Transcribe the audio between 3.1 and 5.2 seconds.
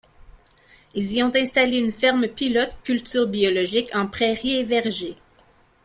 biologique, en prairies et vergers.